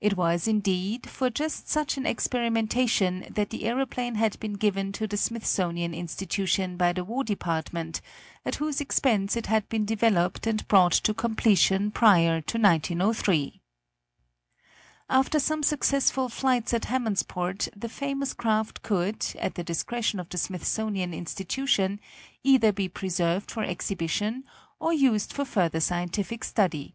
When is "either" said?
22.42-22.72